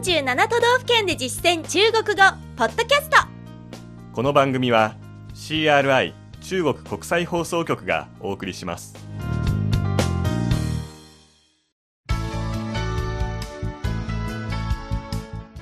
[0.00, 2.22] 47都道府県で実践中国語
[2.56, 3.18] ポッドキャスト。
[4.14, 4.96] この番組は
[5.34, 8.94] CRI 中国国際放送局がお送りします。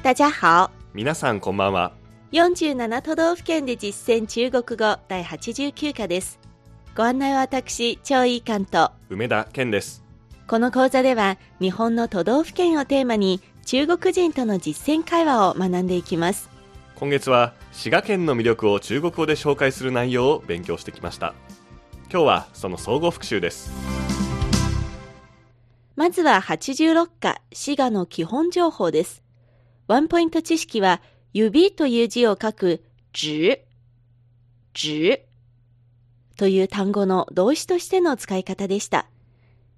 [0.05, 0.71] 大家好。
[0.95, 1.93] 皆さんこんばんは。
[2.31, 6.39] 47都道府県で実践中国語第89課です。
[6.97, 8.93] ご案内は私張井関と。
[9.09, 10.05] 梅田健です。
[10.47, 16.49] この講座では日本の都道府県をテーマに中国人との実践会話を学んでいきます。
[16.95, 21.35] 今月は滋賀県の魅力を中国語で紹介する内容を勉強してきました。
[22.11, 23.71] 今日はその総合復習です。
[25.97, 29.23] まずは86課滋賀の基本情報です。
[29.87, 31.03] ワンポイント知識は
[31.35, 32.83] 指という字を書く
[33.15, 33.59] 指
[34.75, 35.19] 指
[36.39, 39.11] という単語の動詞としての使い方でした。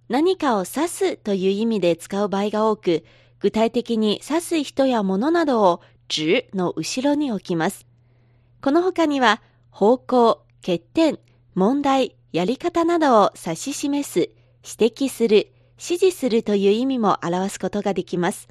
[0.08, 3.04] 何かを指すという意味で使う場合が多く
[3.40, 5.80] 具体的に指す人や物などを
[6.14, 7.86] 指の後ろに置きます。
[8.62, 11.18] この他には方向、欠点、
[11.54, 14.30] 問題、やり方などを指し示す、
[14.78, 18.48] 指摘する、指示するという意味も表すことができます。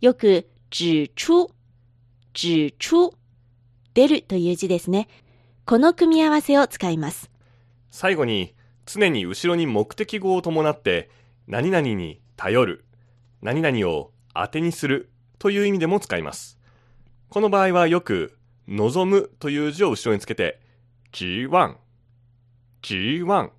[0.00, 1.48] よく、指出、
[2.34, 3.10] 指出、
[3.94, 5.08] 出るという字ですね。
[5.64, 7.30] この組み合わせを使います。
[7.90, 11.10] 最後に、常に後ろに目的語を伴って、
[11.46, 12.84] 何々に頼る、
[13.40, 16.58] 何々を当てにするという意味でも使います。
[17.28, 20.60] この場合はよく、望むという字を後ろにつけて、
[21.12, 21.76] G1、
[22.82, 23.50] G1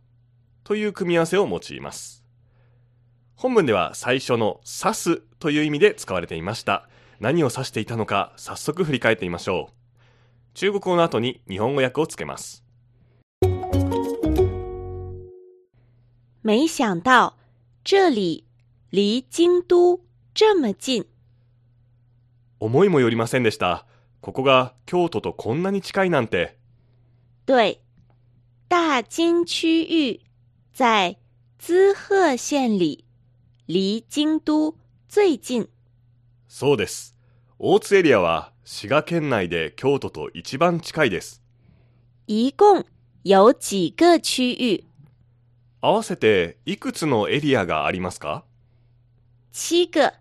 [0.63, 2.23] という組み合わせを用います。
[3.35, 6.89] 本文では最初の指すという意味で使われていました。
[7.19, 9.73] 何を指していたのか早速振り返ってみましょう。
[10.53, 12.63] 中国語の後に日本語訳をつけます。
[16.41, 17.35] 没想到
[17.83, 18.45] 这里
[18.89, 20.01] 离京都
[20.33, 21.05] 这么近。
[22.59, 23.85] 思いもよりませんでした。
[24.21, 26.57] ここが京都とこんなに近いなんて。
[27.45, 27.79] 对。
[28.69, 30.21] 大京区域
[30.73, 31.17] 在
[31.57, 33.05] 滋贺县里，
[33.67, 34.75] 离京都
[35.07, 35.67] 最近。
[36.47, 37.15] そうです。
[37.57, 41.41] 大津エリアは滋賀県内で京都と一番近いです。
[42.27, 42.85] 一共
[43.23, 44.85] 有几个区域？
[45.81, 48.43] 合わせていくつのエリアがありますか？
[49.51, 50.15] 七个。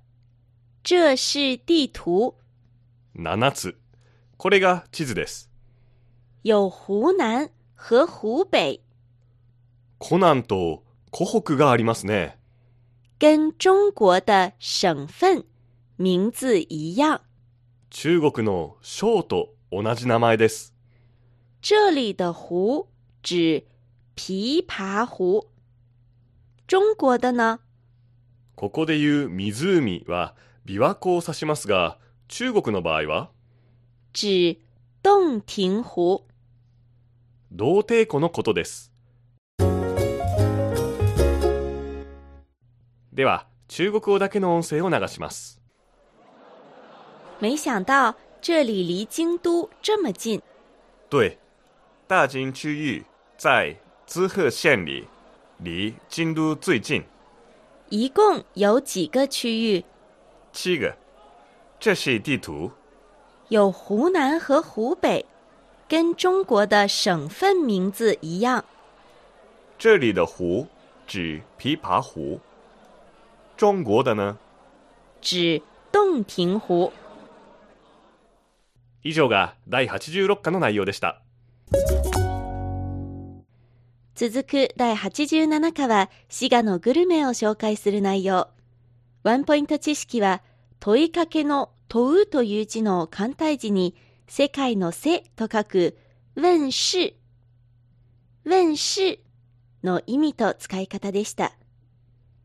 [0.82, 2.36] 这是地图。
[3.14, 3.78] 7つ。
[4.38, 5.50] これが地図です。
[6.42, 8.80] 有湖南和湖北。
[9.98, 12.38] 湖南と湖北がありますね。
[13.18, 15.44] 跟中国的省份
[15.96, 17.20] 名字一样。
[17.90, 20.72] 中国の省と同じ名前です。
[21.60, 22.88] 这里的湖
[23.22, 23.66] 指
[24.16, 25.50] 琵琶湖。
[26.66, 27.60] 中国的呢？
[28.58, 30.34] ここで言う湖は
[30.66, 31.96] 琵琶湖を指しますが、
[32.26, 33.30] 中国の場合は？
[34.20, 34.60] 指
[35.00, 36.26] 洞庭湖。
[37.52, 38.92] 洞庭湖のことです。
[43.12, 45.62] では、中国語だけの音声を流します。
[47.38, 50.42] 没想到这里离京都这么近。
[51.08, 51.38] 对，
[52.08, 53.04] 大京区域
[53.36, 55.06] 在滋贺县里，
[55.60, 57.04] 离京都最近。
[57.90, 59.84] 一共有几个区域？
[60.52, 60.96] 七个，
[61.80, 62.72] 这是地图。
[63.48, 65.24] 有湖南和湖北，
[65.88, 68.64] 跟中国的省份名字一样。
[69.78, 70.66] 这里的湖
[71.06, 72.40] 指琵琶湖，
[73.56, 74.36] 中国的呢？
[75.20, 76.92] 指洞庭湖。
[79.02, 81.22] 以上が第86課の内容でした。
[84.18, 88.48] 続く第87課は滋賀のグルメを紹介する内容。
[89.22, 90.42] ワンポイント知識は
[90.80, 93.94] 問いかけの問うという字の簡体字に
[94.26, 95.96] 世界のせと書く
[96.34, 97.14] 問世、
[98.44, 99.20] 問世
[99.84, 101.52] の意味と使い方でした。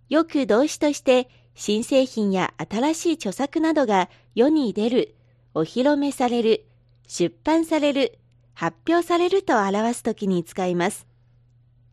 [0.09, 5.15] よく動詞として新製品や新しい著作などが世に出る、
[5.55, 6.67] お披露目される、
[7.07, 8.19] 出版される、
[8.53, 11.11] 発表されると表すときに使います。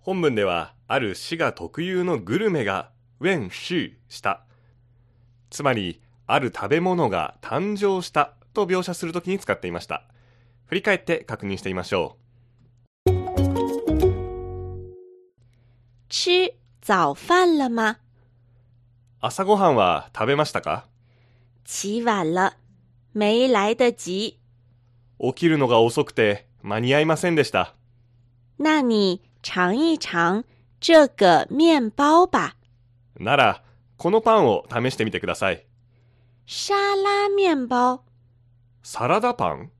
[0.00, 4.44] 本文ではある市が特有のグルメがウェンシーした
[5.50, 10.04] つまり、ある食べ物が誕生したと描写するときに使っていました。
[10.66, 12.16] 振り返って確認してみましょ
[13.06, 13.10] う。
[16.08, 17.98] 吃早飯了吗？
[19.20, 20.86] 朝ごはんは食べましたか？
[21.64, 22.52] 起晚了。
[23.12, 24.38] 没来得及。
[25.18, 27.74] 起きるのが遅くて間に合いませんでした。
[28.58, 30.44] 那你尝一尝
[30.80, 32.56] 这个面包吧。
[33.18, 33.62] なら、
[33.96, 35.66] このパンを試してみてください。
[36.46, 38.02] 沙拉面包。
[38.82, 39.70] サラダパン？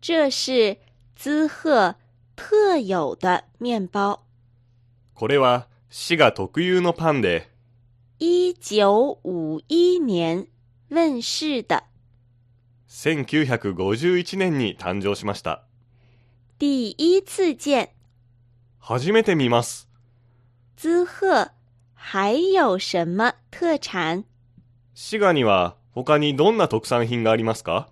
[0.00, 0.78] 这是
[1.16, 1.96] 滋贺
[2.36, 4.20] 特有的面包。
[5.14, 7.48] これは滋賀特有のパンで、
[8.18, 10.46] 一九五一年
[10.88, 11.84] 问世的
[12.88, 15.64] 1951年に誕生しました。
[16.58, 17.90] 第一次见
[18.80, 19.88] 初めて見ます。
[20.76, 21.50] 滋贺
[21.94, 24.24] 还有什么特产？
[24.94, 27.88] 滋賀には他にどんな特産品がありますか？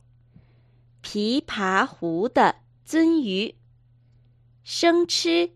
[1.03, 2.57] 琵琶湖的
[2.87, 3.55] 鳟鱼，
[4.65, 5.51] 生吃、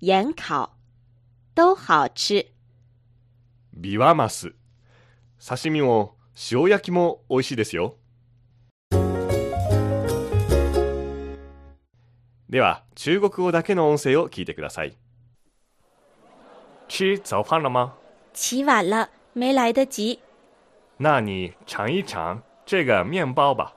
[0.00, 0.70] 盐烤
[1.54, 2.46] 都好吃。
[3.74, 4.54] ビワマス。
[5.38, 6.16] 刺身も
[6.50, 7.96] 塩焼きも美味しいですよ。
[12.48, 14.96] では、中国語だけの音声を聞いてください。
[16.88, 17.94] 吃早饭了吗？
[18.32, 20.20] 起晚了，没来得及。
[20.98, 23.74] 那你尝一尝这个面包吧。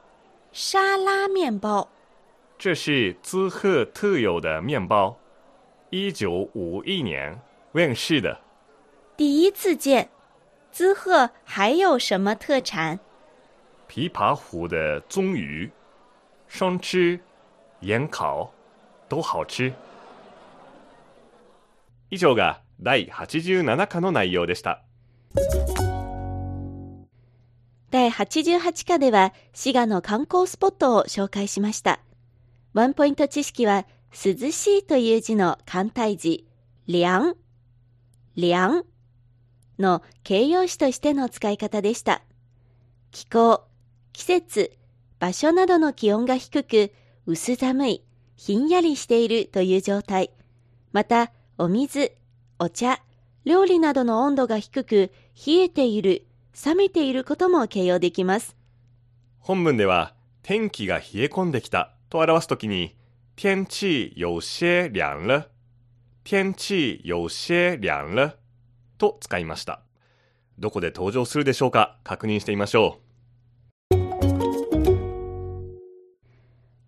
[0.51, 1.89] 沙拉面包，
[2.59, 5.17] 这是滋贺特有的面包，
[5.89, 8.39] 一九五一年问世的。
[9.17, 10.09] 第一次见。
[10.71, 12.99] 滋贺还有什么特产？
[13.89, 15.71] 琵琶湖的鳟鱼，
[16.47, 17.19] 生吃、
[17.79, 18.53] 盐烤
[19.09, 19.73] 都好吃？
[22.11, 24.83] 以上が第87課の内容でした。
[27.91, 31.99] 第88課では滋賀の観光スポットを紹介しました。
[32.73, 36.47] ワンポイント知識は涼しいという字の簡体字、
[36.87, 37.35] 涼、
[38.35, 38.85] 涼
[39.79, 42.21] の形容詞としての使い方でした。
[43.11, 43.63] 気候、
[44.13, 44.77] 季節、
[45.19, 46.93] 場所などの気温が低く、
[47.25, 48.03] 薄寒い、
[48.39, 50.31] ひんやりしているという状態。
[50.93, 52.13] また、お水、
[52.57, 53.01] お茶、
[53.43, 55.11] 料理などの温度が低く、
[55.45, 56.25] 冷えている、
[56.65, 58.55] 冷めていることも形容できます。
[59.39, 62.95] 本文では、天気が冷え込んできたと表すときに、
[63.35, 65.49] 天气有些凉了。
[66.23, 68.37] 天气有些凉了。
[68.97, 69.81] と使いました。
[70.57, 73.09] どこで登場するでしょうか確認してみましょう。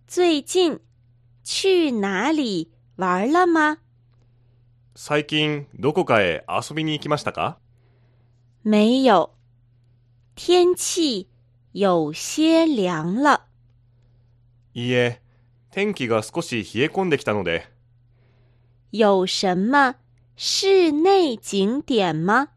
[0.08, 0.80] 最近、
[1.54, 3.80] 去哪里玩了吗？
[4.96, 7.58] 最近、どこかへ遊びに行きましたか？
[8.64, 9.32] 没有。
[10.34, 11.28] 天气
[11.74, 13.42] 有些凉了。
[14.74, 15.22] いいえ、
[15.72, 17.70] 天気が少し冷え込んできたので。
[18.94, 19.96] 有什么
[20.38, 22.48] 室内景点吗？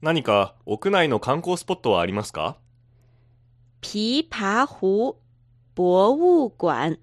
[0.00, 2.56] 何か屋内の観光スポットはありますか？
[3.82, 5.18] 琵琶湖
[5.74, 7.00] 博物館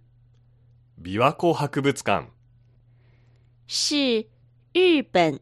[1.01, 2.29] 琵琶湖博物館
[3.67, 4.27] 是
[4.73, 5.39] 日本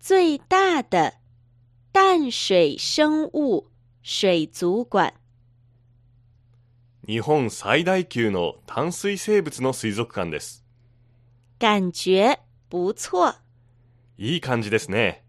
[0.00, 1.14] 最大的
[1.92, 3.70] 淡水生物
[4.02, 5.14] 水族館
[7.06, 10.64] 日本最大級の淡水生物の水族館です。
[11.58, 12.38] 感觉
[12.70, 13.34] 不错。
[14.16, 15.24] いい感じですね。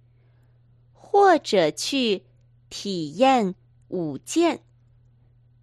[0.93, 2.23] 或者去
[2.69, 3.55] 体验
[3.89, 4.61] 舞剑。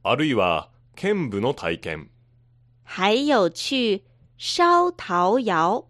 [0.02, 2.10] あるいは剣舞の体験。
[2.90, 4.02] 还有去
[4.38, 5.84] 烧陶窑、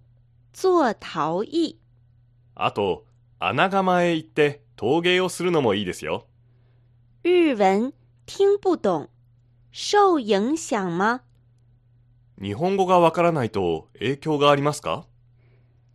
[0.52, 1.78] 做陶艺。
[2.56, 3.06] あと、
[3.38, 6.26] 穴窯へ行って陶芸をするのもいいですよ。
[7.22, 7.94] 日文
[8.26, 9.11] 听不懂。
[9.70, 11.23] 受影響吗
[12.42, 15.06] 日本語がわからないと影響がありますか？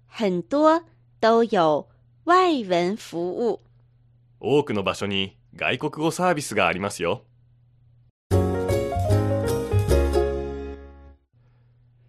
[0.08, 0.86] 很多
[1.20, 1.86] 都有
[2.24, 3.60] 外文服務。
[4.40, 7.26] 多くの場所に外国語サービスがありますよ。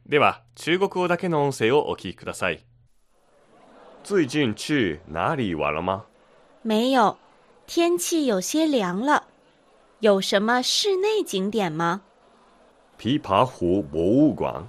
[0.07, 2.63] では、中国語だけの音声をお聞きください。
[4.03, 6.05] 最近去哪里玩了吗？
[6.61, 7.17] 没有，
[7.67, 9.29] 天气有些凉了。
[10.01, 12.03] 有什么室内景点吗？
[12.99, 14.69] 琵琶湖博物馆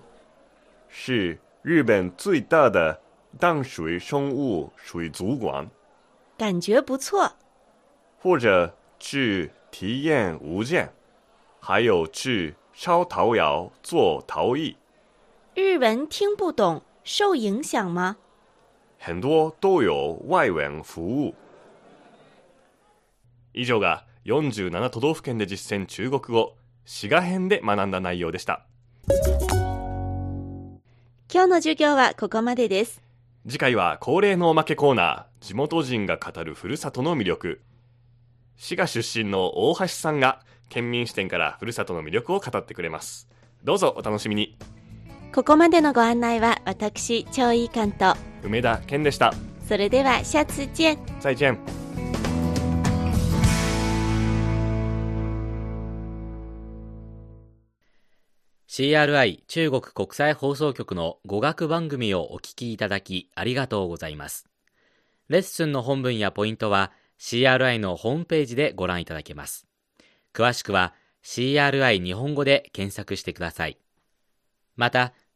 [0.88, 3.02] 是日本最大的
[3.38, 5.70] 淡水生物水族馆，
[6.38, 7.34] 感觉不错。
[8.22, 10.94] 或者去体验舞剑，
[11.60, 14.78] 还有去烧陶窑做陶艺。
[15.58, 18.18] 日文听不懂，受影响吗？
[19.00, 21.34] 很多都有外文服務。
[23.54, 28.66] 以上が47都道府県で実践中国語滋賀編で学んだ内容でした。
[31.34, 33.02] 今日の授業はここまでです。
[33.48, 37.62] 次回は恒例のおまけコーナー地元人が語るふるさとの魅力。
[38.58, 43.30] 滋賀出身の大橋さんが県民視点からふるさとの魅力を語ってくれます。
[43.64, 44.58] どうぞお楽しみに
[45.36, 49.34] ここまでのご案内は私、超いい関と梅田健でした。
[49.68, 51.22] それでは、シャツチェン。
[51.22, 51.60] 再ン。
[58.70, 64.48] CRI 中国国際放送局の語学番組をお聞きいただきありがとうございます。
[65.28, 69.68] レッスンの本文やポイントは CRI のホームページでご覧いただけます。
[70.34, 70.94] 詳しくは
[71.26, 73.78] CRI 日本語で検索してください。
[74.78, 75.14] また、